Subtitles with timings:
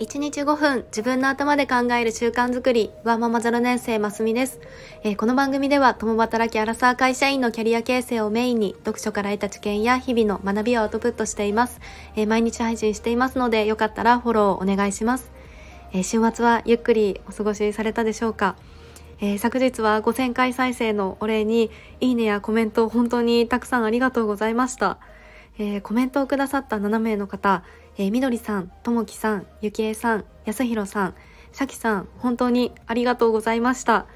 [0.00, 4.60] 1日5分自分の頭で考える習慣づくりはママ0年生ますみです、
[5.02, 11.80] えー、この番組では共働きアラサー会社員のキャリア形成をメインに読書から得た知見や日々の学びをアウトプットしています、
[12.14, 15.32] えー、毎日配信していますのでよかったらフォローお願いします、
[15.92, 18.56] えー、週末はゆっくりお過ごしされたでしょうか。
[19.20, 24.98] えー、昨日は5000回再生のお礼にいいねやコメント本当にたくさんありがとうございました。
[25.58, 27.64] えー、コメントをくださった7名の方、
[28.00, 31.14] えー、みどりさん、ともきさん、ゆきえさん、やすひろさん、
[31.50, 34.06] しゃきさん、本当にありがとうございました。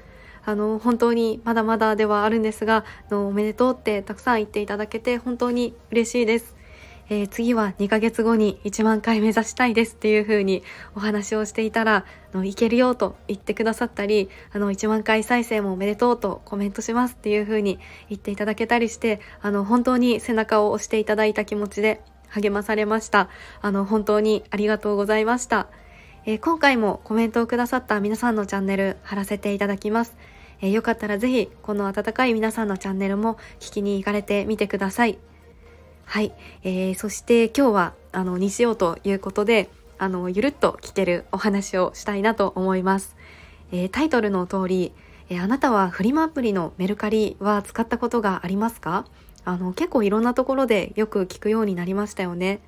[0.45, 6.55] あの、本当にまだまだではあるんですが、のおめでとうってたくさん言っていただけて本当に嬉しいです。
[7.09, 10.63] えー、次は2ヶ月後に1万回目指したいですっていう風に
[10.95, 22.01] お話をしていたら、のいけるよと言ってくださったり、あの1万回再生もおめでとうとコメントしますっていう風に言っていただけたりして、あの本当に背中を押していただいた気持ちで
[22.33, 23.29] 励まされました。
[23.61, 25.67] あの本当にありがとうございました。
[26.25, 30.15] えー、今回もコメントをくださった皆さんのチャンネル貼らせていただきます。
[30.61, 35.17] えー、よかったらぜひこの温かい皆さんのチャンネルも聞きに行かれてみてください。
[36.05, 43.15] はい、えー、そして今日はあの日曜ということであのゆるっと聞けるお話をしたいなと思います、
[43.71, 44.91] えー、タイトルの通り、
[45.29, 49.05] えー、あなたはフリマアプリのメルカリは使ったことがありますか？
[49.45, 52.61] あの結構いろんなところでよく聞くようになりましたよね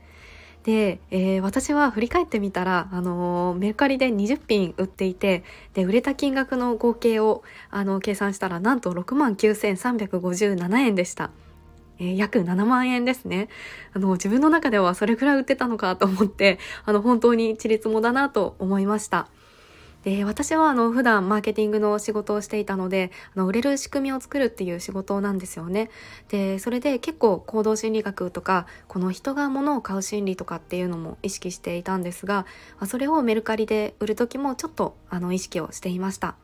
[0.66, 5.44] で、えー、私は振り返ってみたら、あのメルカリで20品売っていて
[5.76, 11.30] で売れた金額の合計をあの計算したらなんと6万9357円でした。
[12.00, 13.48] えー、約7万円ですね。
[13.94, 19.30] あの、自分の中ではそれくらい売ってたのかと思って、あの、本当に一律もだなと思いました。
[20.06, 25.90] で、私はあの、普段マーケティングの仕事をしていたので、あの、売れる仕組みを作るっていう仕事なんですよね。
[26.30, 32.46] で、それで結構行動心理学とか、この人が物を買う心理とかっていうのも意識していたんですが、
[32.86, 36.36] それをメルカリで売る時もちょっとあの、意識をしていました。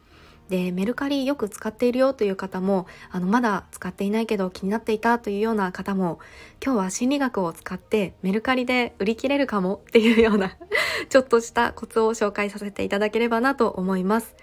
[0.51, 6.19] でメルカリよく使っているよという方もあのまだ使っていないけど気になっていたというような方も
[6.61, 10.57] 今日は心理学を使ってメルカリで売り切れるかもっていうような
[11.11, 14.33] ちょっとしたコツを紹介させていただければなと思います。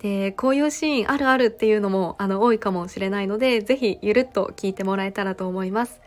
[0.00, 6.00] でこういうシーンあるあるっていうのもあの多いかもしれないのでぜひゆるっと聞いてもらえたらと思います。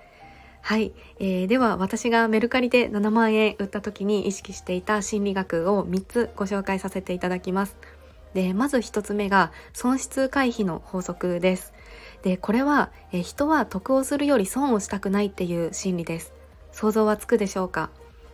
[0.61, 7.77] はい、えー、では私がメルカリで7万円売った時に意識していた心理学を3つご紹介させていただきます。
[8.33, 11.73] でまず1つ目が損失回避の法則です
[12.21, 16.33] でこれはえ人は得をするより損をしたくないっていう心理です
[16.71, 17.89] 想像はつくでしょうか？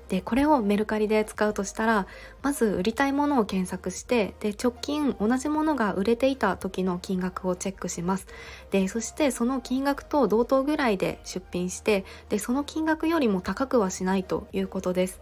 [0.10, 2.08] でこれをメルカリで使うとしたら
[2.42, 8.28] まず売りたいものを検索してで直近同じものが売れていた時の金額をチェックします。
[8.72, 15.22] でそしてその金額と同等ぐらいで出品してでその金額よりも高くはしないということです。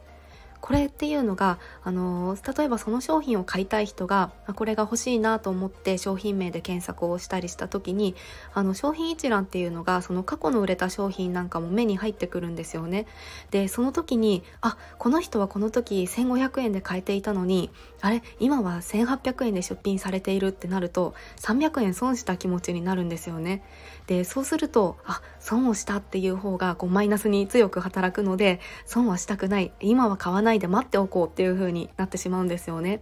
[0.63, 8.15] これっていうのが、あの例えばその商品を買いたい人がこれが欲しいなと思って商品名で検索をしたりした時に
[8.53, 13.07] あの商品一覧っていうのがその過去の売れた商品なんかも目に入ってくるんですよね。
[13.51, 17.69] でその時にあこの人はこの時1500円で買えていたのに
[17.99, 23.65] あれ今は1800円で出品されているってなると300円損した気持ちになるんですよね。
[24.07, 33.01] でそうするとあ損をしたっていう方がこうマイナスに強く働くので損はしたくない今は買わないで待っておこうっていう風になってしまうんですよね。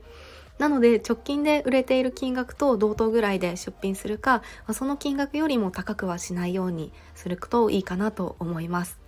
[0.58, 9.00] なので直近で売れている金額と同等ぐらいで出品するかその金額よりも高くはしないようにするといいかなと思います。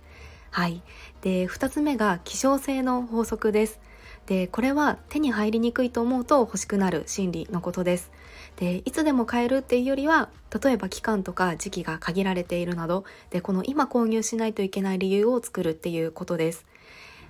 [0.50, 0.82] はい。
[1.20, 3.80] で、2つ目が希少性の法則です。
[4.26, 8.10] で、これは手に入りにくいと思うと欲しくなる心理のことです。
[8.56, 10.28] でいつでも買えるっていうよりは
[10.62, 16.64] 例えば期間とか時期が限られているなどでこの今購入しないといけない理由を作るっていうことです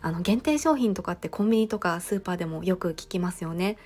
[0.04, 3.78] あの限定商品とかってコンビニとかスーパーでもよく聞きますよね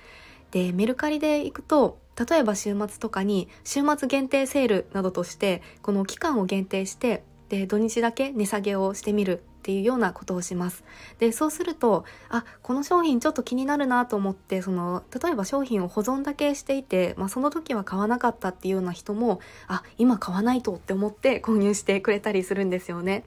[0.51, 1.97] でメルカリで行くと
[2.29, 10.83] 例えば週末とかに週末限定セールなどとしてこの期間を限定してで土日だけ値下げをしてみるっていうようなことをします。
[11.19, 23.23] でそうするとあこの商品ちょっと気になるなと思ってその例えば商品を保存だけしていて、まあ、その時は買わなかったっていうような人もあ今買わないとって思って購入してくれたりするんですよね。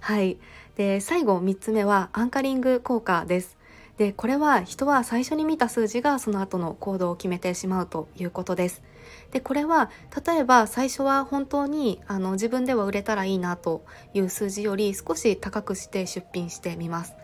[0.00, 0.36] はい
[0.76, 3.56] で最後3つ目はアンカリング効果です。
[3.96, 8.82] でこれは人は最初に見た数字がその後の行動を決めてしまうということです。
[9.30, 9.90] でこれは
[10.26, 17.14] 例えば最初は本当にあの自分では売れたらいいなという数字より少し高くして出品してみます。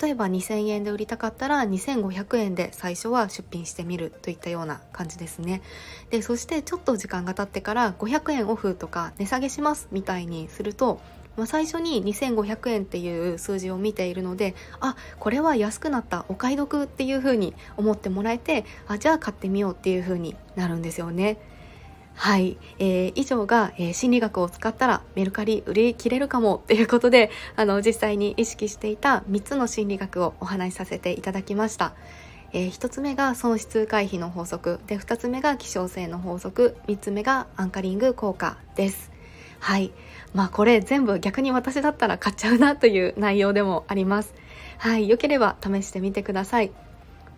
[0.00, 5.60] 例えば2000円で売りたかったら2500円で最初は出品してみるといったような感じですね。
[6.08, 11.00] でそしてちょっと時間が経ってから500円オフとか値下げしますみたいにすると
[11.36, 21.38] まあ、最初に2500円っていう数字を見ているのであこれは安くなったお買い得っていう風に思ってもらえてあじゃあ買ってみようっていう風になるんですよね。
[22.16, 31.94] はい、えー、以上が、えー、心理学を使ったらメルカリ売り切れるかもっていうことであの実際に意識していた3つの心理学をお話しさせていただきました。
[32.52, 39.13] えー、1つ目が損失回避の法則で2つ目が希少性の法則3つ目がアンカリング効果です。
[39.64, 39.92] はい
[40.34, 44.34] まあこれ全部逆に私だったら買っちゃうなという内容でもあります。
[44.76, 46.70] はい、良ければ試してみてください。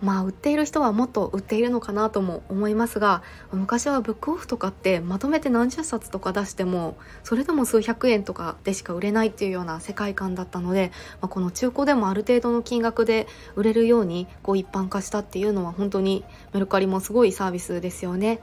[0.02, 10.90] まあ売っている人はもっと売っているのかなとも思いますが昔はブックオフとかってまとめて何十冊とか出してもそれでも数百円とかでしか売れないっていうような世界観だったので、
[11.22, 18.40] まあ、この中古でもある程度の金額で売れるようにこう一般化したっていうのは本当にメルカリもすごいサービスですよね。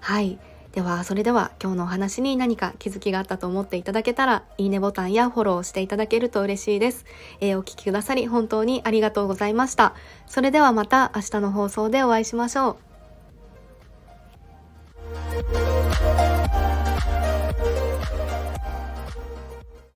[0.00, 0.38] はい
[0.78, 7.04] では、それでは今日のお話に何か気づきがあったと思っていただけたら、いいねボタンやフォローしていただけると嬉しいです。
[7.40, 9.94] えー、お聴きくださり本当にありがとうございました。
[10.28, 12.87] それではまた明日の放送でお会いしましょう。